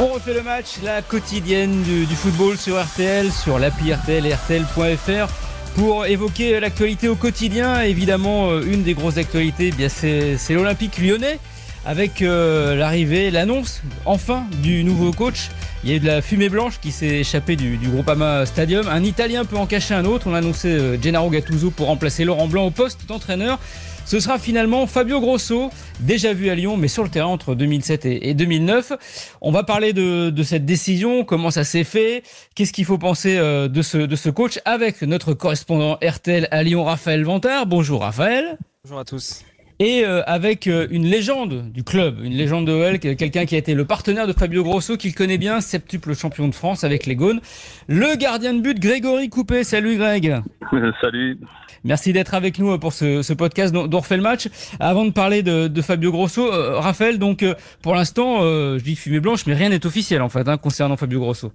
[0.00, 5.28] On refait le match, la quotidienne du, football sur RTL, sur l'appli RTL et RTL.fr
[5.76, 7.80] pour évoquer l'actualité au quotidien.
[7.82, 11.38] Évidemment, euh, une des grosses actualités, eh bien c'est c'est l'Olympique lyonnais
[11.86, 15.50] avec euh, l'arrivée, l'annonce enfin du nouveau coach.
[15.84, 18.88] Il y a eu de la fumée blanche qui s'est échappée du, du Groupama Stadium.
[18.88, 20.26] Un Italien peut en cacher un autre.
[20.26, 23.60] On a annoncé euh, Gennaro Gattuso pour remplacer Laurent Blanc au poste d'entraîneur.
[24.06, 25.70] Ce sera finalement Fabio Grosso,
[26.00, 29.36] déjà vu à Lyon, mais sur le terrain entre 2007 et et 2009.
[29.40, 32.22] On va parler de, de cette décision, comment ça s'est fait,
[32.54, 36.62] qu'est-ce qu'il faut penser euh, de ce, de ce coach avec notre correspondant RTL à
[36.62, 37.66] Lyon, Raphaël Vantard.
[37.66, 38.58] Bonjour Raphaël.
[38.84, 39.42] Bonjour à tous.
[39.80, 43.58] Et euh, avec euh, une légende du club, une légende de OL, quelqu'un qui a
[43.58, 47.16] été le partenaire de Fabio Grosso, qu'il connaît bien, septuple champion de France avec les
[47.16, 47.40] Gaunes,
[47.88, 49.64] le gardien de but Grégory Coupé.
[49.64, 50.40] Salut Greg.
[51.00, 51.38] Salut.
[51.84, 54.48] Merci d'être avec nous pour ce, podcast dont, le match.
[54.80, 58.96] Avant de parler de, Fabio Grosso, euh, Raphaël, donc euh, pour l'instant, euh, je dis
[58.96, 61.52] fumée blanche, mais rien n'est officiel en fait hein, concernant Fabio Grosso.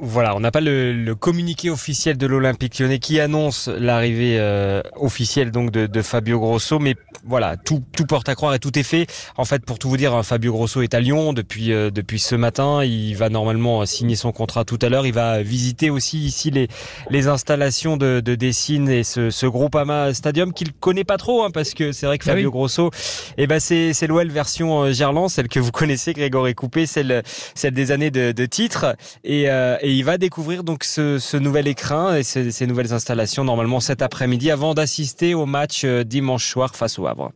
[0.00, 4.80] Voilà, on n'a pas le, le communiqué officiel de l'Olympique lyonnais qui annonce l'arrivée euh,
[4.94, 6.94] officielle donc de, de Fabio Grosso, mais
[7.26, 9.08] voilà, tout, tout porte à croire et tout est fait.
[9.36, 12.20] En fait, pour tout vous dire, hein, Fabio Grosso est à Lyon depuis euh, depuis
[12.20, 12.84] ce matin.
[12.84, 15.04] Il va normalement signer son contrat tout à l'heure.
[15.04, 16.68] Il va visiter aussi ici les
[17.10, 21.50] les installations de, de Dessine et ce, ce Groupama Stadium qu'il connaît pas trop, hein,
[21.52, 22.52] parce que c'est vrai que Ah Fabio oui.
[22.52, 22.90] Grosso,
[23.36, 27.24] eh ben c'est c'est l'OL version euh, Gerland, celle que vous connaissez, Grégory Coupé, celle
[27.56, 31.36] celle des années de, de titre et, euh, et il va découvrir donc ce, ce
[31.36, 36.04] nouvel écrin et ces, ces nouvelles installations normalement cet après-midi avant d'assister au match euh,
[36.04, 37.32] dimanche soir face au Havre.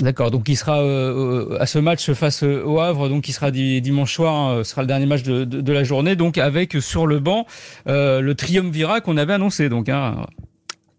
[0.00, 3.32] D'accord, donc il sera euh, euh, à ce match face euh, au Havre, donc il
[3.32, 6.38] sera di- dimanche soir, hein, sera le dernier match de, de, de la journée, donc
[6.38, 7.46] avec sur le banc
[7.86, 9.68] euh, le triumvirat qu'on avait annoncé.
[9.68, 10.26] Donc, hein.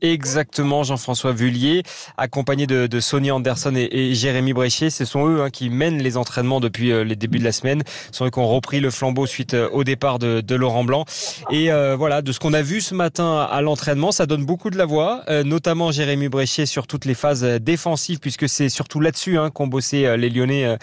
[0.04, 1.82] Exactement, Jean-François Vullier,
[2.18, 4.90] accompagné de, de Sonny Anderson et, et Jérémy Bréchier.
[4.90, 7.84] Ce sont eux hein, qui mènent les entraînements depuis euh, les débuts de la semaine.
[8.12, 10.84] Ce sont eux qui ont repris le flambeau suite euh, au départ de, de Laurent
[10.84, 11.06] Blanc.
[11.52, 14.70] Et euh, voilà, de ce qu'on a vu ce matin à l'entraînement, ça donne beaucoup
[14.72, 18.68] de la voix, euh, notamment Jérémy Bréchier sur toutes les phases euh, défensives, puisque c'est
[18.68, 20.78] surtout là-dessus hein, qu'ont bossé les Lyonnais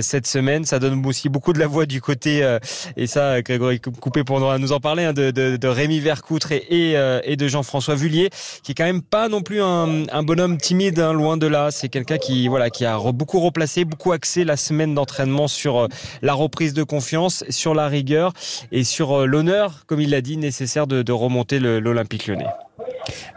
[0.00, 0.64] cette semaine.
[0.64, 2.56] Ça donne aussi beaucoup de la voix du côté,
[2.96, 7.20] et ça, Grégory Coupé pour nous en parler, hein, de, de, Rémi Vercoutre et, et,
[7.24, 8.30] et de Jean-François Vullier
[8.62, 11.70] qui est quand même pas non plus un, un bonhomme timide, hein, loin de là.
[11.70, 15.78] C'est quelqu'un qui, voilà, qui a re- beaucoup replacé, beaucoup axé la semaine d'entraînement sur
[15.78, 15.88] euh,
[16.22, 18.32] la reprise de confiance, sur la rigueur
[18.72, 22.46] et sur euh, l'honneur, comme il l'a dit, nécessaire de, de remonter le- l'Olympique lyonnais.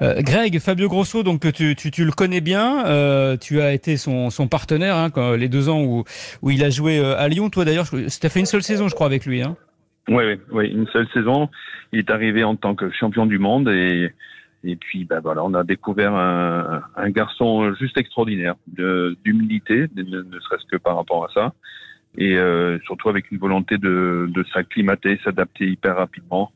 [0.02, 3.98] Euh, Greg, Fabio Grosso, donc tu, tu, tu le connais bien, euh, tu as été
[3.98, 6.04] son, son partenaire hein, quand, les deux ans où,
[6.42, 7.50] où il a joué euh, à Lyon.
[7.50, 9.42] Toi d'ailleurs, tu as fait une seule saison, je crois, avec lui.
[9.44, 9.56] Hein.
[10.08, 11.50] Oui, oui, oui, une seule saison.
[11.94, 14.12] Il est arrivé en tant que champion du monde et
[14.64, 20.78] et puis bah voilà, on a découvert un, garçon juste extraordinaire, d'humilité, ne, serait-ce que
[20.78, 21.54] par rapport à ça,
[22.18, 26.52] et euh, surtout avec une volonté de, s'acclimater, s'adapter hyper rapidement.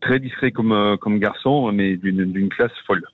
[0.00, 3.04] Très discret comme euh, garçon, mais d'une classe folle.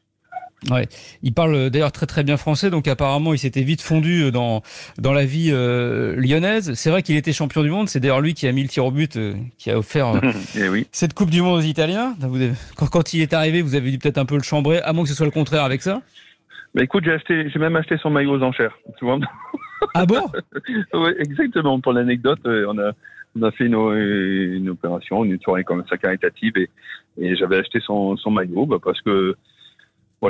[0.71, 0.89] Ouais.
[1.23, 4.31] Il parle euh, d'ailleurs très très bien français, donc apparemment il s'était vite fondu euh,
[4.31, 4.63] dans
[4.99, 6.75] dans la vie euh, lyonnaise.
[6.75, 7.89] C'est vrai qu'il était champion du monde.
[7.89, 10.21] C'est d'ailleurs lui qui a mis le tir au but, euh, qui a offert euh,
[10.59, 10.87] et oui.
[10.93, 12.15] cette Coupe du Monde aux Italiens.
[12.77, 15.11] Quand il est arrivé, vous avez dû peut-être un peu le chambrer, à moins que
[15.11, 16.03] ce soit le contraire avec ça.
[16.75, 18.77] Bah écoute, j'ai acheté, j'ai même acheté son maillot aux enchères.
[18.99, 19.19] Tu vois.
[19.95, 20.31] Ah bon?
[20.95, 21.79] Oui, exactement.
[21.79, 22.91] Pour l'anecdote, euh, on a,
[23.39, 23.75] on a fait une,
[24.57, 26.71] une opération, une soirée comme ça caritative et,
[27.19, 29.37] et j'avais acheté son, son maillot bah, parce que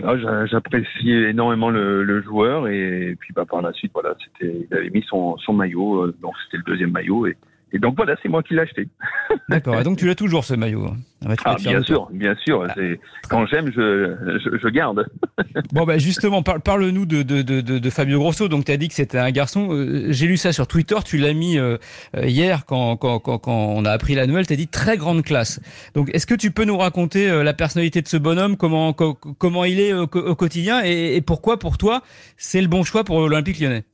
[0.01, 4.77] voilà, j'a- j'appréciais énormément le, joueur et, puis bah, par la suite, voilà, c'était, il
[4.77, 7.27] avait mis son, son maillot, euh, donc c'était le deuxième maillot
[7.75, 8.89] et donc voilà, c'est moi qui l'ai acheté.
[9.49, 9.79] D'accord.
[9.81, 10.87] Et donc tu l'as toujours ce maillot.
[10.87, 10.97] hein.
[11.25, 12.67] Ah bah, Ah, bien sûr, bien sûr.
[12.77, 14.15] C'est, quand j'aime, je,
[14.45, 15.07] je, je garde.
[15.73, 18.49] Bon, bah justement, par- parle-nous de, de, de, de, Fabio Grosso.
[18.49, 19.69] Donc, tu as dit que c'était un garçon.
[19.73, 20.97] Euh, J'ai lu ça sur Twitter.
[21.05, 21.79] Tu l'as mis euh,
[22.17, 24.47] euh, hier quand, quand, quand, quand on a appris la nouvelle.
[24.47, 25.61] Tu as dit très grande classe.
[25.95, 29.15] Donc, est-ce que tu peux nous raconter euh, la personnalité de ce bonhomme, comment, co-
[29.15, 30.83] comment il est au quotidien?
[30.85, 32.03] Et, et pourquoi, pour toi,
[32.37, 33.85] c'est le bon choix pour l'Olympique lyonnais?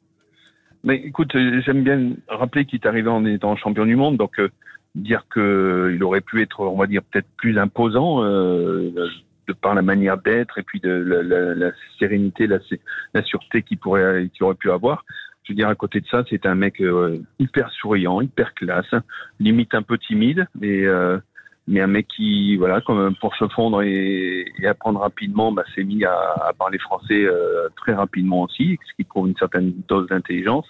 [0.84, 4.38] Mais écoute, euh, j'aime bien rappeler qu'il est arrivé en étant champion du monde, donc
[4.38, 4.48] euh,
[4.94, 8.90] dire que il aurait pu être, on va dire, peut-être plus imposant euh,
[9.46, 12.58] de par la manière d'être et puis de la, la- la sérénité, la,
[13.14, 15.04] la sûreté qu'il pourrait, qu'il aurait pu avoir.
[15.44, 18.94] Je veux dire, à côté de ça, c'est un mec euh, hyper souriant, hyper classe,
[19.40, 21.18] limite un peu timide, mais euh,
[21.70, 25.84] mais un mec qui, voilà, comme pour se fondre et, et apprendre rapidement, bah, s'est
[25.84, 26.12] mis à,
[26.44, 30.66] à parler français euh, très rapidement aussi, ce qui prouve une certaine dose d'intelligence.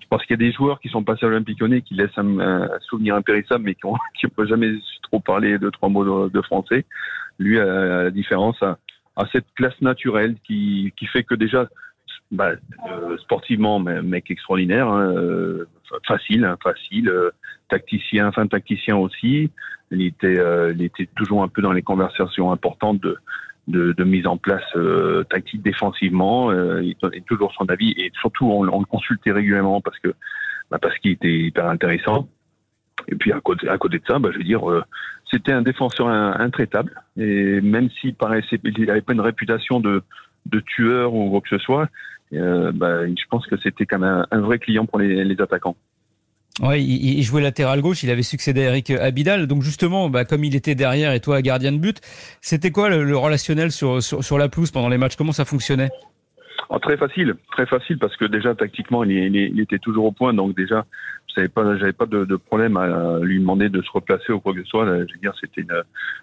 [0.00, 2.16] Je pense qu'il y a des joueurs qui sont passés à l'Olympique Lyonnais qui laissent
[2.16, 6.28] un, un souvenir impérissable, mais qui ont, qui n'ont jamais trop parlé deux trois mots
[6.28, 6.84] de, de français.
[7.40, 8.78] Lui, à la différence, a,
[9.16, 11.68] a cette classe naturelle qui, qui fait que déjà,
[12.30, 12.52] bah,
[12.88, 14.86] euh, sportivement, mec extraordinaire.
[14.86, 15.64] Hein, euh,
[16.06, 17.12] facile, hein, facile,
[17.68, 19.50] tacticien, fin tacticien aussi.
[19.90, 20.38] Il était,
[20.74, 23.16] il était toujours un peu dans les conversations importantes de,
[23.68, 24.64] de, de mise en place
[25.30, 26.52] tactique défensivement.
[26.52, 30.14] il donnait toujours son avis et surtout on, on le consultait régulièrement parce que
[30.70, 32.28] bah, parce qu'il était hyper intéressant.
[33.06, 34.82] Et puis à côté, à côté de ça, bah, je veux dire, euh,
[35.30, 37.00] c'était un défenseur intraitable.
[37.16, 40.02] Et même s'il paraissait, il n'avait pas une réputation de,
[40.46, 41.88] de tueur ou quoi que ce soit,
[42.34, 45.76] euh, bah, je pense que c'était quand même un, vrai client pour les, les attaquants.
[46.60, 49.46] Ouais, il, jouait latéral gauche, il avait succédé à Eric Abidal.
[49.46, 52.00] Donc justement, bah, comme il était derrière et toi gardien de but,
[52.40, 55.14] c'était quoi le, relationnel sur, sur, la pelouse pendant les matchs?
[55.16, 55.90] Comment ça fonctionnait?
[56.68, 60.34] Oh, Très facile, très facile parce que déjà tactiquement, il, était toujours au point.
[60.34, 60.84] Donc déjà,
[61.36, 61.62] j'avais pas,
[61.96, 64.84] pas de, problème à lui demander de se replacer ou quoi que ce soit.
[64.84, 65.64] je veux dire, c'était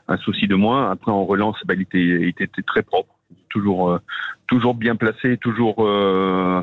[0.10, 0.92] un souci de moins.
[0.92, 3.16] Après, en relance, bah, il, était, très propre,
[3.50, 4.00] toujours, euh,
[4.48, 6.62] toujours bien placé, toujours euh,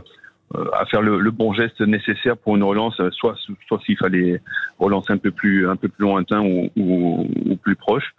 [0.73, 4.41] à faire le, le, bon geste nécessaire pour une relance, soit, soit s'il fallait
[4.79, 8.15] relancer un peu plus, un peu plus lointain ou, ou, ou plus proche.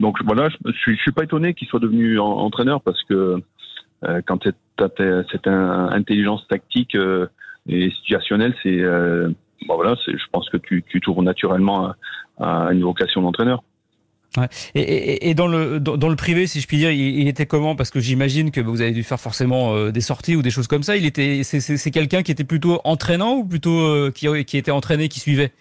[0.00, 3.36] Donc voilà, je, je suis, pas étonné qu'il soit devenu entraîneur parce que
[4.04, 6.96] euh, quand cette intelligence tactique
[7.68, 8.82] et situationnelle, c'est
[9.66, 11.96] bon voilà, je pense que tu, tu t'ouvres naturellement à,
[12.38, 13.62] à, une vocation d'entraîneur.
[14.36, 14.48] Ouais.
[14.74, 17.76] Et, et, et, dans le dans, le privé, si je puis dire, il, était comment?
[17.76, 20.66] Parce que j'imagine que vous avez dû faire forcément euh, des sorties ou des choses
[20.66, 20.96] comme ça.
[20.96, 25.08] Il était, c'est quelqu'un qui était plutôt entraînant ou plutôt euh, qui, qui était entraîné,
[25.08, 25.52] qui suivait?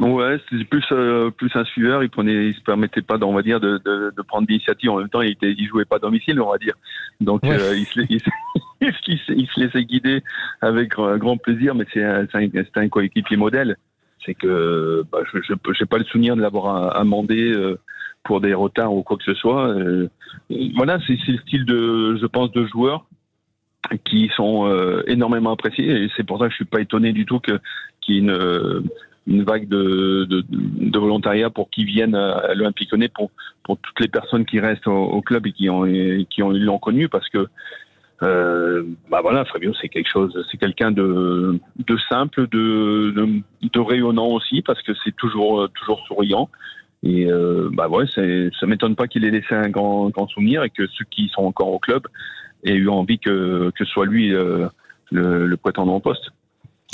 [0.00, 2.02] Ouais, c'était plus euh, plus un suiveur.
[2.02, 4.90] Il prenait, il se permettait pas, on va dire, de, de, de prendre l'initiative.
[4.90, 6.74] En même temps, il était, il jouait pas à domicile, on va dire.
[7.20, 7.58] Donc ouais.
[7.58, 8.20] euh, il, se, il,
[8.80, 10.22] il, se, il, se, laissait guider
[10.60, 11.74] avec un grand plaisir.
[11.74, 13.76] Mais c'est un, un, un coéquipier modèle.
[14.24, 17.78] C'est que bah, je n'ai pas le souvenir de l'avoir amendé euh,
[18.26, 19.68] pour des retards ou quoi que ce soit.
[19.68, 20.08] Euh,
[20.76, 23.06] voilà, c'est le style de, je pense, de joueurs
[24.04, 26.04] qui sont euh, énormément appréciés.
[26.04, 27.60] Et c'est pour ça que je suis pas étonné du tout que
[28.00, 28.82] qu'il y ait une
[29.28, 33.30] une vague de, de, de volontariat pour qu'ils viennent à l'Olympique Lyonnais pour,
[33.64, 35.84] pour toutes les personnes qui restent au, au club et qui ont
[36.30, 37.48] qui ont l'ont connu parce que
[38.22, 43.80] euh, bah voilà Fabio c'est quelque chose c'est quelqu'un de de simple de, de, de
[43.80, 46.48] rayonnant aussi parce que c'est toujours toujours souriant
[47.02, 50.70] et euh, bah ouais ça m'étonne pas qu'il ait laissé un grand grand souvenir et
[50.70, 52.06] que ceux qui sont encore au club
[52.64, 54.66] aient eu envie que que soit lui euh,
[55.10, 56.30] le, le prétendant au poste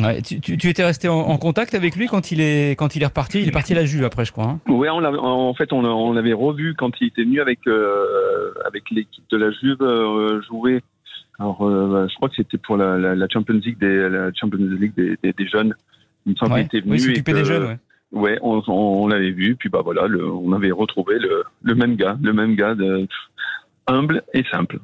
[0.00, 2.96] Ouais, tu, tu, tu, étais resté en, en, contact avec lui quand il est quand
[2.96, 3.42] il est reparti?
[3.42, 4.46] Il est parti à la Juve après, je crois.
[4.46, 4.60] Hein.
[4.66, 8.90] Ouais, on en fait on, on l'avait revu quand il était venu avec euh, avec
[8.90, 10.80] l'équipe de la Juve euh, jouer.
[11.38, 14.58] Alors, euh, je crois que c'était pour la, la, la, Champions League des la Champions
[14.60, 15.74] League des, des, des jeunes.
[16.24, 16.66] Il me semble ouais.
[16.66, 16.92] qu'il était venu.
[16.92, 17.64] Oui, s'occuper des jeunes.
[17.64, 17.78] Ouais.
[18.12, 19.56] Ouais, on, on, on l'avait vu.
[19.56, 23.08] Puis bah voilà, le, on avait retrouvé le, le même gars, le même gars de,
[23.86, 24.78] humble et simple.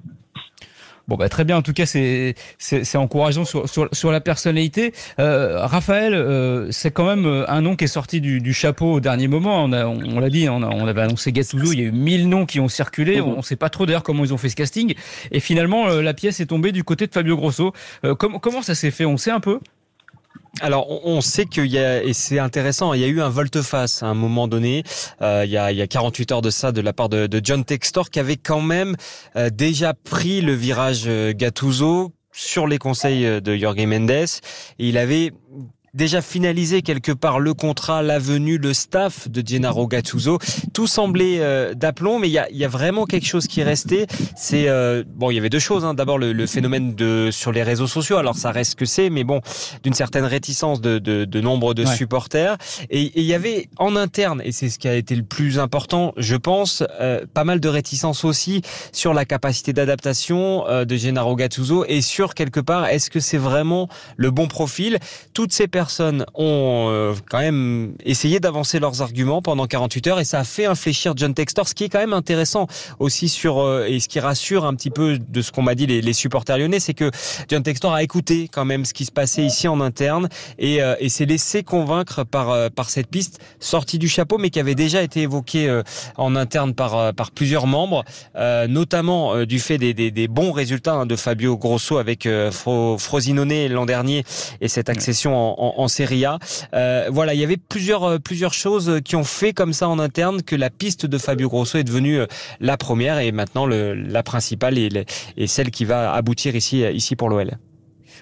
[1.09, 1.57] Bon, bah, très bien.
[1.57, 4.93] En tout cas, c'est c'est encourageant sur, sur, sur, la personnalité.
[5.19, 8.93] Euh, Raphaël, euh, c'est quand même euh, un nom qui est sorti du, du chapeau
[8.93, 9.65] au dernier moment.
[9.65, 11.73] On l'a on, l'a dit, on, a, on, avait annoncé Gattuso.
[11.73, 13.23] Il y a eu mille noms qui ont circulé.
[13.23, 14.95] On ne sait pas trop d'ailleurs comment ils ont fait ce casting.
[15.33, 17.73] Et finalement, euh, la pièce est tombée du côté de Fabio Grosso.
[18.19, 19.07] Comment, comment ça s'est fait?
[19.07, 19.61] On sait un peu?
[20.61, 24.03] Alors, on sait qu'il y a, et c'est intéressant, il y a eu un volte-face
[24.03, 24.83] à un moment donné,
[25.23, 27.27] euh, il, y a, il y a 48 heures de ça, de la part de,
[27.27, 28.97] de John Textor, qui avait quand même
[29.37, 34.27] euh, déjà pris le virage euh, Gattuso sur les conseils euh, de Jorge Mendes.
[34.79, 35.33] Il avait
[35.95, 40.39] déjà finalisé quelque part le contrat, la venue, le staff de Gennaro Gattuso.
[40.73, 43.65] Tout semblait euh, d'aplomb, mais il y a, y a, vraiment quelque chose qui est
[43.65, 44.07] resté.
[44.37, 45.85] C'est euh, bon, il y avait deux choses.
[45.85, 45.95] Hein.
[45.95, 48.17] D'abord le, le, phénomène de sur les réseaux sociaux.
[48.17, 49.41] Alors ça reste que c'est, mais bon,
[49.83, 51.97] d'une certaine réticence de, de, de nombre de ouais.
[51.97, 52.57] supporters.
[52.91, 56.13] Et il y avait en interne, et c'est ce qui a été le plus important,
[56.17, 61.85] je pense, euh, pas mal de réticence aussi sur la capacité d'adaptation de Gennaro Gattuso
[61.87, 64.99] et sur quelque part, est-ce que c'est vraiment le bon profil?
[65.35, 65.78] Toutes ces personnes
[66.35, 70.67] ont euh, quand même essayé d'avancer leurs arguments pendant 48 heures et ça a fait
[70.67, 72.67] infléchir John Textor, ce qui est quand même intéressant
[72.99, 75.87] aussi sur euh, et ce qui rassure un petit peu de ce qu'on m'a dit
[75.87, 77.11] les, les, supporters lyonnais, c'est que
[77.49, 80.95] John Textor a écouté quand même ce qui se passait ici en interne et, euh,
[81.01, 85.03] et s'est laissé convaincre par par cette piste sortie du chapeau, mais qui avait déjà
[85.03, 85.83] été évoquée
[86.17, 88.05] en interne par par plusieurs membres,
[88.69, 93.69] notamment du fait des, des, des, bons résultats hein, de Fabio Grosso avec Fro, Frosinone
[93.69, 94.25] l'an dernier
[94.61, 96.39] et cette accession en, en, en Serie A.
[96.75, 99.99] Euh, voilà, il y avait plusieurs euh, plusieurs choses qui ont fait comme ça en
[99.99, 102.27] interne que la piste de Fabio Grosso est devenue euh,
[102.61, 105.05] la première et maintenant le, la principale et,
[105.37, 107.59] et celle qui va aboutir ici ici pour l'OL.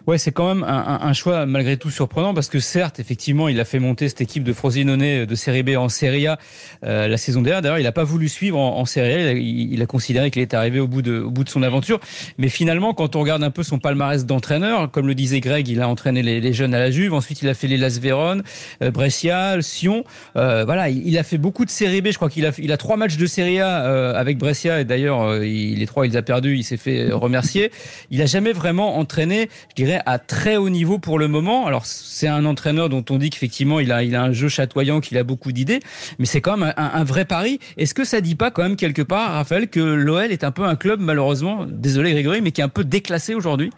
[0.07, 3.59] Ouais, c'est quand même un, un, choix malgré tout surprenant parce que certes, effectivement, il
[3.59, 6.39] a fait monter cette équipe de Frosinone de Série B en Serie A
[6.85, 7.61] euh, la saison dernière.
[7.61, 9.33] D'ailleurs, il n'a pas voulu suivre en, en Serie A.
[9.33, 11.99] Il a, considéré qu'il était arrivé au bout, de, au bout de son aventure.
[12.39, 15.83] Mais finalement, quand on regarde un peu son palmarès d'entraîneur, comme le disait Greg, il
[15.83, 17.13] a entraîné les, les, jeunes à la Juve.
[17.13, 18.43] Ensuite, il a fait les Las Véron,
[18.85, 20.05] euh, Brescia, Sion.
[20.37, 22.11] Euh, voilà, il, il, a fait beaucoup de Série B.
[22.13, 24.85] Je crois qu'il a, il a trois matchs de Série A euh, avec Brescia et
[24.85, 26.57] d'ailleurs, euh, les trois, il les a perdus.
[26.57, 27.73] Il s'est fait remercier.
[28.13, 31.67] Il a jamais vraiment entraîné, je dirais à très haut niveau pour le moment.
[31.67, 35.25] Alors c'est un entraîneur dont on dit qu'effectivement il a, un jeu chatoyant, qu'il a
[35.25, 35.81] beaucoup d'idées,
[36.19, 37.59] mais c'est quand même un, un vrai pari.
[37.77, 40.65] Est-ce que ça dit pas quand même quelque part, Raphaël, que l'OL est un peu
[40.65, 43.71] un club malheureusement, désolé Grégory, mais qui est un peu déclassé aujourd'hui?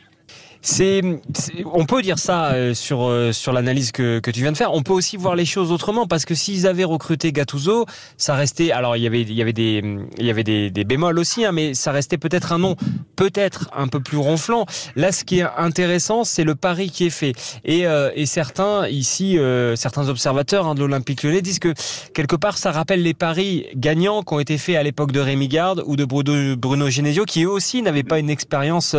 [1.72, 4.74] On peut dire ça euh, sur euh, sur l'analyse que, que tu viens de faire.
[4.74, 7.86] On peut aussi voir les choses autrement parce que s'ils avaient recruté Gattuso,
[8.16, 8.72] ça restait.
[8.72, 9.82] Alors il y avait il y avait des
[10.18, 12.76] il y avait des, des bémols aussi, hein, mais ça restait peut-être un nom
[13.16, 14.66] peut-être un peu plus ronflant.
[14.96, 17.32] Là, ce qui est intéressant, c'est le pari qui est fait.
[17.64, 19.38] Et, euh, et certains ici,
[19.76, 21.74] certains observateurs hein, de l'Olympique Lyonnais disent que
[22.14, 25.48] quelque part ça rappelle les paris gagnants qui ont été faits à l'époque de Rémi
[25.48, 28.96] Garde ou de Bruno, Bruno Genesio, qui eux aussi n'avaient pas une expérience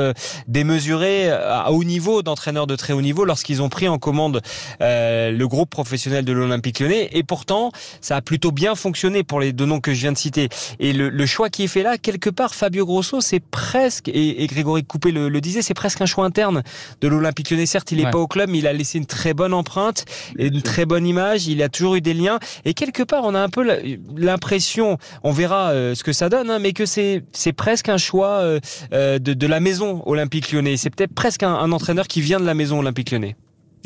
[0.48, 4.41] démesurée à haut niveau, d'entraîneurs de très haut niveau, lorsqu'ils ont pris en commande
[4.82, 7.10] euh, le groupe professionnel de l'Olympique Lyonnais.
[7.12, 10.18] Et pourtant, ça a plutôt bien fonctionné pour les deux noms que je viens de
[10.18, 10.50] citer.
[10.79, 14.44] Et le, le choix qui est fait là, quelque part, Fabio Grosso, c'est presque, et,
[14.44, 16.63] et, Grégory Coupé le, le disait, c'est presque un choix interne
[17.01, 17.65] de l'Olympique Lyonnais.
[17.65, 18.12] Certes, il n'est ouais.
[18.12, 20.06] pas au club, mais il a laissé une très bonne empreinte
[20.38, 21.48] et une très bonne image.
[21.48, 22.39] Il a toujours eu des liens.
[22.65, 23.68] Et quelque part, on a un peu
[24.15, 27.98] l'impression, on verra euh, ce que ça donne, hein, mais que c'est c'est presque un
[27.98, 28.60] choix euh,
[28.91, 30.77] de, de la maison Olympique Lyonnais.
[30.77, 33.36] C'est peut-être presque un, entraîneur qui vient de la maison Olympique Lyonnais.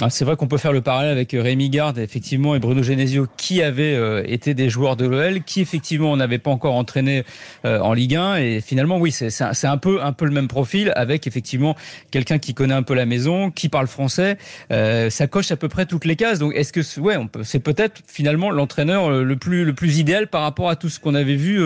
[0.01, 2.81] Ah, c'est vrai qu'on peut faire le parallèle avec euh, Rémi Garde, effectivement, et Bruno
[2.81, 7.24] Genesio, qui avaient euh, été des joueurs de l'OL, qui effectivement n'avaient pas encore entraîné
[7.63, 8.38] euh, en Ligue 1.
[8.38, 11.75] Et finalement, oui, c'est un peu un peu le même profil, avec effectivement
[12.10, 14.38] quelqu'un qui connaît un peu la maison, qui parle français.
[14.69, 16.39] Ça coche à peu près toutes les cases.
[16.39, 20.89] Donc, est-ce que ouais, c'est peut-être finalement l'entraîneur le plus idéal par rapport à tout
[20.89, 21.62] ce qu'on avait vu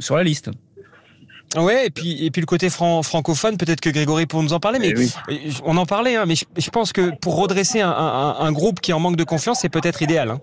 [0.00, 0.50] sur la liste.
[1.56, 4.60] Ouais, et puis et puis le côté fran francophone, peut-être que Grégory pour nous en
[4.60, 5.58] parler, mais Eh oui.
[5.64, 8.80] on en parlait, hein, mais je, je, pense que pour redresser un, un, un, groupe
[8.80, 10.30] qui est en manque de confiance, c'est peut-être idéal.
[10.30, 10.40] Hein.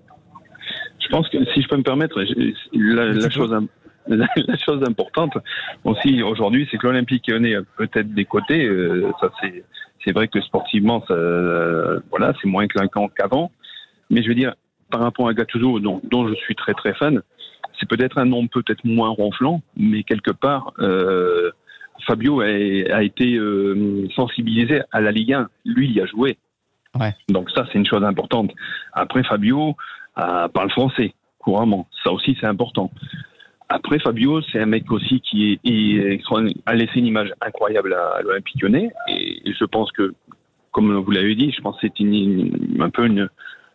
[1.00, 2.22] Je pense que si je peux me permettre,
[2.74, 3.52] la, la chose
[4.08, 5.34] la, la, chose importante
[5.84, 8.66] aussi aujourd'hui, c'est que l'Olympique Lyonnais a peut-être des côtés.
[8.66, 9.64] Euh, ça c'est
[10.06, 13.52] c'est vrai que sportivement, ça, euh, voilà, c'est moins clinquant qu'avant.
[14.10, 14.54] Mais je veux dire,
[14.90, 17.22] par rapport à Gattuso, dont, dont je suis très très fan,
[17.80, 21.52] c'est peut-être un nom peut-être moins ronflant, mais quelque part, euh,
[22.08, 25.50] Fabio a, a été euh, sensibilisé à la Ligue 1.
[25.66, 26.38] Lui, il y a joué.
[27.00, 27.14] Ouais.
[27.30, 28.52] Donc ça, c'est une chose importante.
[28.94, 29.76] Après, Fabio
[30.18, 31.88] euh, parle français couramment.
[32.04, 32.92] Ça aussi, c'est important.
[33.70, 36.22] Après, Fabio, c'est un mec aussi qui est, est,
[36.66, 38.90] a laissé une image incroyable à, à l'Olympique lyonnais.
[39.08, 40.14] Et, et, je pense que,
[40.72, 43.30] comme vous l'avez dit, je pense que c'est une, une, un peu une,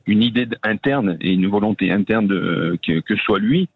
[0.07, 3.69] une idée interne et une volonté interne de, que, que soit lui.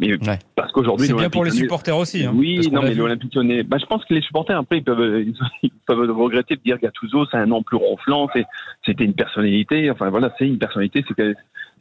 [0.00, 0.38] Mais ouais.
[0.56, 2.24] parce qu'aujourd'hui, c'est bien pour les supporters aussi.
[2.24, 5.24] Hein, oui, non, mais l'Olympique Lyonnais, bah, je pense que les supporters après ils peuvent,
[5.62, 8.28] ils peuvent regretter de dire Gattuso, c'est un nom plus ronflant,
[8.84, 9.90] c'était une personnalité.
[9.90, 11.04] Enfin voilà, c'est une personnalité.
[11.06, 11.34] C'est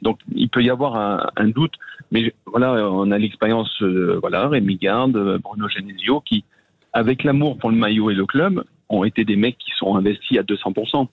[0.03, 1.73] donc il peut y avoir un, un, doute,
[2.11, 6.43] mais voilà, on a l'expérience, euh, voilà, Rémi Garde, Bruno Genesio, qui,
[6.91, 10.37] avec l'amour pour le maillot et le club, ont été des mecs qui sont investis
[10.37, 11.07] à 200%.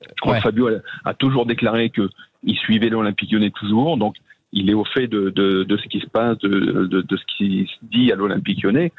[0.00, 0.38] Je crois ouais.
[0.38, 2.08] que Fabio a, a toujours déclaré que
[2.44, 4.14] il suivait l'Olympique Lyonnais toujours, donc
[4.52, 7.66] il est au fait de, de, de, ce qui se passe, de, de, ce qui
[7.66, 8.92] se dit à l'Olympique lyonnais.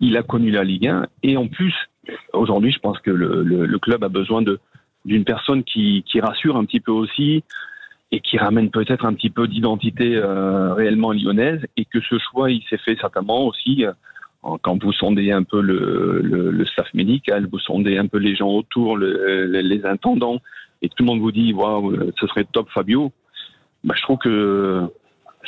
[0.00, 1.74] Il a connu la Ligue 1 et en plus,
[2.32, 4.42] aujourd'hui, je pense que le, le, le club a besoin
[5.04, 7.42] d'une personne qui, qui, rassure un petit peu aussi
[8.12, 11.60] et qui ramène peut-être un petit peu d'identité euh, réellement lyonnaise.
[11.76, 13.92] Et que ce choix, il s'est fait certainement aussi euh,
[14.62, 18.36] quand vous sondez un peu le, le, le, staff médical, vous sondez un peu les
[18.36, 20.40] gens autour, les, les intendants,
[20.82, 23.12] et tout le monde vous dit, waouh, ce serait top Fabio
[23.86, 24.82] bah, je trouve que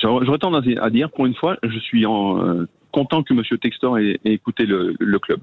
[0.01, 3.43] j'aurais tendance à dire, pour une fois, je suis euh, content que M.
[3.61, 5.41] Textor ait, écouté le club.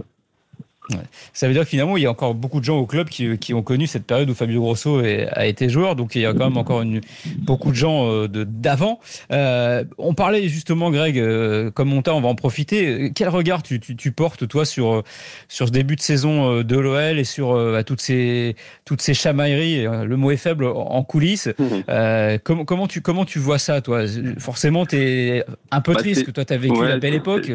[0.92, 0.98] Ouais.
[1.34, 3.38] Ça veut dire que finalement, il y a encore beaucoup de gens au club qui,
[3.38, 5.96] qui ont connu cette période où Fabio Grosso est, a été joueur.
[5.96, 7.02] Donc, il y a quand même encore une,
[7.38, 9.00] beaucoup de gens euh, d'avant.
[9.32, 13.12] Euh, on parlait justement, Greg, euh, comme monta, on va en profiter.
[13.16, 15.04] Quel regard tu, tu, tu, portes, toi, sur,
[15.48, 19.14] sur ce début de saison euh, de l'OL et sur euh, toutes, ces, toutes ces
[19.14, 22.38] chamailleries, le mot est faible, en coulisses mmh.
[22.44, 24.04] comment, comment, tu, comment tu vois ça, toi?
[24.38, 27.14] Forcément, tu es un peu bah, triste que toi, tu as vécu ouais, la belle
[27.14, 27.52] époque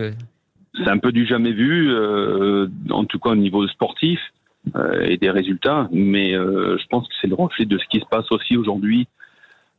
[0.83, 4.21] c'est un peu du jamais vu, euh, en tout cas au niveau sportif
[4.77, 5.89] euh, et des résultats.
[5.93, 9.09] Mais euh, je pense que c'est le reflet de ce qui se passe aussi aujourd'hui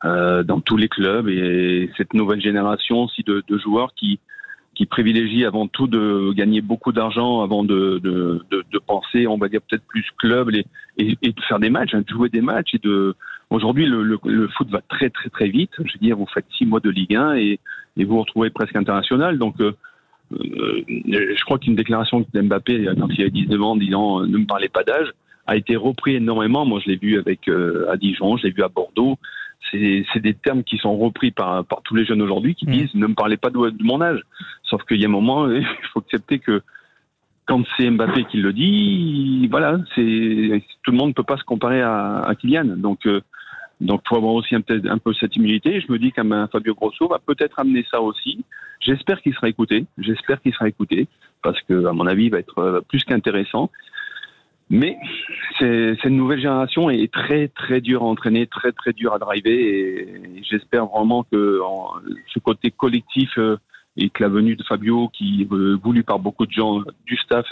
[0.05, 4.19] euh, dans tous les clubs et cette nouvelle génération aussi de, de joueurs qui
[4.73, 9.27] qui qui privilégie avant tout de gagner beaucoup d'argent avant de, de, de, de, penser,
[9.27, 10.65] on va dire peut-être plus club et,
[10.97, 12.73] et, et, de faire des matchs, hein, de jouer des matchs.
[12.75, 13.13] Et de
[13.49, 15.71] aujourd'hui, le, le, le, foot va très très très vite.
[15.77, 17.59] Je veux dire, vous faites six mois de Ligue 1 et,
[17.97, 19.37] et vous vous retrouvez presque international.
[19.37, 19.73] Donc, euh
[20.31, 24.69] je crois qu'une déclaration de Mbappé quand il a 19 ans, disant ne me parlez
[24.69, 25.11] pas d'âge,
[25.47, 26.65] a été repris énormément.
[26.65, 29.17] Moi, je l'ai vu avec euh, à Dijon, je l'ai vu à Bordeaux
[29.71, 32.71] c'est des termes qui sont repris par, par tous les jeunes aujourd'hui qui mmh.
[32.71, 34.21] disent ne me parlez pas de, de mon âge.
[34.63, 36.61] Sauf qu'il y a un moment, il faut accepter que
[37.45, 41.43] quand c'est Mbappé qui le dit, voilà, c'est tout le monde ne peut pas se
[41.43, 42.77] comparer à, à Kylian.
[42.77, 43.21] Donc, euh,
[43.81, 45.81] donc, faut avoir aussi un, peu cette humilité.
[45.81, 48.45] Je me dis qu'un Fabio Grosso va peut-être amener ça aussi.
[48.79, 49.85] J'espère qu'il sera écouté.
[49.97, 51.07] J'espère qu'il sera écouté
[51.41, 53.71] parce que, à mon avis, il va être euh, plus qu'intéressant.
[54.69, 54.97] Mais
[55.59, 60.41] cette nouvelle génération est très très dure à entraîner, très très dure à driver et,
[60.49, 61.59] j'espère vraiment que
[62.33, 63.57] ce côté collectif euh,
[63.97, 67.17] et que la venue de Fabio, qui est euh, voulu par beaucoup de gens du
[67.17, 67.51] staff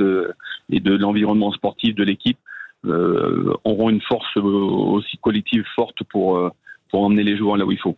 [0.70, 2.38] et de l'environnement sportif de l'équipe,
[2.86, 6.52] auront une force aussi collective forte pour
[6.90, 7.98] pour emmener les joueurs là où il faut.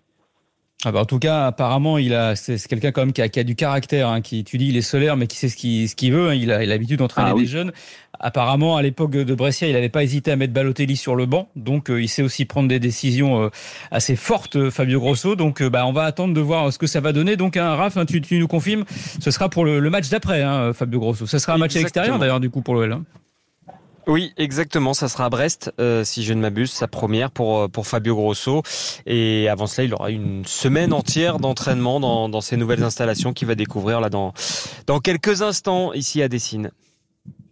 [0.84, 3.40] Ah bah en tout cas, apparemment, il a, c'est quelqu'un quand même qui a, qui
[3.40, 5.88] a du caractère, hein, qui, tu dis, il est solaire, mais qui sait ce qu'il
[5.88, 6.30] ce qu'il veut.
[6.30, 7.72] Hein, il a l'habitude d'entraîner ah des jeunes.
[8.20, 11.50] Apparemment, à l'époque de Brescia, il n'avait pas hésité à mettre Balotelli sur le banc,
[11.56, 13.50] donc euh, il sait aussi prendre des décisions euh,
[13.92, 15.36] assez fortes, euh, Fabio Grosso.
[15.36, 17.36] Donc, bah, on va attendre de voir ce que ça va donner.
[17.36, 20.74] Donc, hein, Raph, tu, tu, nous confirmes, ce sera pour le, le match d'après, hein,
[20.74, 21.28] Fabio Grosso.
[21.28, 23.02] Ce sera un match à l'extérieur d'ailleurs, du coup, pour l'OL.
[24.08, 24.94] Oui, exactement.
[24.94, 28.16] Ça sera à Brest, euh, si je ne m'abuse, sa première pour euh, pour Fabio
[28.16, 28.64] Grosso.
[29.06, 33.48] Et avant cela, il aura une semaine entière d'entraînement dans, dans ces nouvelles installations qu'il
[33.48, 34.34] va découvrir là dans
[34.88, 36.72] dans quelques instants ici à Dessine.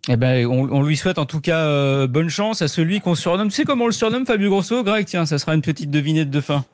[0.08, 3.50] Eh ben, on, lui souhaite en tout cas euh, bonne chance à celui qu'on surnomme.
[3.50, 6.32] Tu sais comment on le surnomme, Fabio Grosso Greg, tiens, ça sera une petite devinette
[6.32, 6.66] de fin.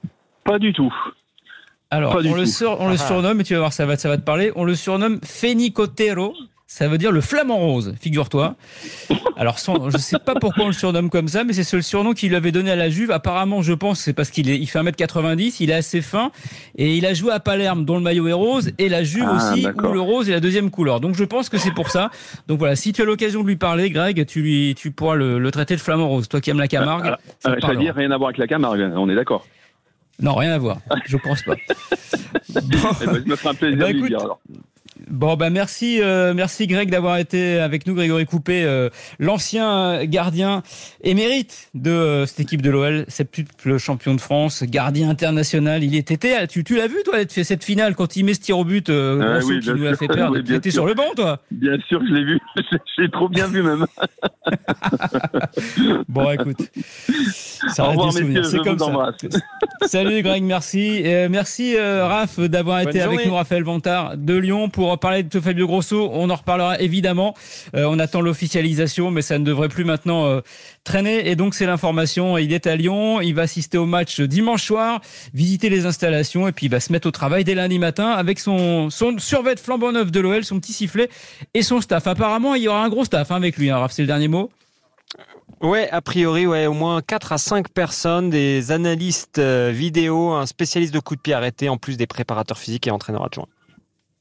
[0.46, 0.94] Pas du tout.
[1.89, 4.22] Alors, on, le, on le, surnomme, et tu vas voir, ça va, ça va te
[4.22, 4.51] parler.
[4.55, 6.34] On le surnomme Fenicotero
[6.75, 8.55] ça veut dire le flamant rose, figure-toi.
[9.38, 12.12] Alors, son, je sais pas pourquoi on le surnomme comme ça, mais c'est le surnom
[12.12, 13.12] qu'il lui avait donné à la Juve.
[13.12, 16.32] Apparemment, je pense, c'est parce qu'il il fait 1m90, il est assez fin,
[16.77, 19.53] et il a joué à Palerme, dont le maillot est rose, et la Juve ah,
[19.53, 21.00] aussi, où le rose est la deuxième couleur.
[21.00, 22.10] Donc, je pense que c'est pour ça.
[22.50, 25.50] Donc voilà, si tu as l'occasion de lui parler, Greg, tu, lui, tu pourras le,
[25.51, 26.27] traiter de flamant rose.
[26.27, 27.05] Toi qui aimes la Camargue.
[27.08, 29.48] Ah, ah, je dire, rien à voir avec la Camargue, on est d'accord.
[30.20, 30.79] Non, rien à voir.
[31.05, 31.56] Je pense pas.
[31.56, 31.62] bon.
[33.02, 34.41] Eh ben, je me ferai un plaisir bah, de lui dire alors.
[35.10, 40.63] Bon, bah merci, euh, merci Greg d'avoir été avec nous, Grégory Coupé, euh, l'ancien gardien
[41.03, 45.84] émérite de euh, cette équipe de l'OL, septuple champion de France, gardien international.
[45.84, 48.63] Il était, tu, tu l'as vu toi, cette finale quand il met ce tir au
[48.63, 50.39] but, ah, oui, qui nous a fait perdre.
[50.39, 52.39] tu étais sur le banc, toi Bien sûr, je l'ai vu.
[52.97, 53.86] J'ai trop bien vu même.
[56.08, 56.71] bon, écoute,
[57.75, 57.93] ça
[58.43, 59.11] C'est comme ça.
[59.88, 65.23] Salut Greg, merci, merci Raph d'avoir été avec nous, Raphaël Vantard de Lyon pour parler
[65.23, 67.35] de Fabio Grosso, on en reparlera évidemment.
[67.75, 70.41] Euh, on attend l'officialisation, mais ça ne devrait plus maintenant euh,
[70.83, 71.29] traîner.
[71.29, 72.38] Et donc c'est l'information.
[72.38, 75.01] Il est à Lyon, il va assister au match dimanche soir,
[75.33, 78.39] visiter les installations et puis il va se mettre au travail dès lundi matin avec
[78.39, 81.09] son, son survêt flambant neuf de l'OL, son petit sifflet
[81.53, 82.07] et son staff.
[82.07, 83.69] Apparemment, il y aura un gros staff hein, avec lui.
[83.69, 84.49] Hein, Raph, c'est le dernier mot.
[85.62, 90.46] Ouais, a priori, ouais, au moins 4 à 5 personnes, des analystes euh, vidéo, un
[90.46, 93.48] spécialiste de coups de pied arrêté, en plus des préparateurs physiques et entraîneurs adjoints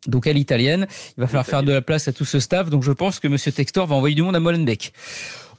[0.07, 0.87] donc à l'italienne.
[1.16, 2.70] Il va falloir faire de la place à tout ce staff.
[2.70, 4.92] Donc je pense que Monsieur Textor va envoyer du monde à Molenbeek.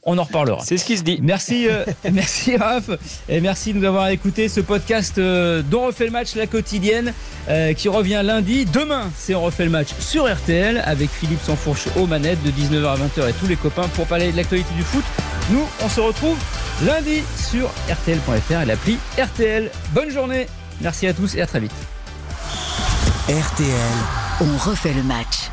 [0.07, 0.59] On en reparlera.
[0.63, 1.19] C'est ce qui se dit.
[1.23, 2.91] Merci, euh, merci Raph,
[3.27, 7.11] et merci de nous avoir écouté ce podcast euh, dont refait le match la quotidienne,
[7.49, 8.65] euh, qui revient lundi.
[8.65, 12.85] Demain, c'est on refait le match sur RTL avec Philippe Sansfourche aux manettes de 19h
[12.85, 15.03] à 20h et tous les copains pour parler de l'actualité du foot.
[15.49, 16.37] Nous, on se retrouve
[16.85, 19.71] lundi sur RTL.fr et l'appli RTL.
[19.91, 20.45] Bonne journée.
[20.81, 21.71] Merci à tous et à très vite.
[23.27, 23.95] RTL.
[24.41, 25.49] On refait le match.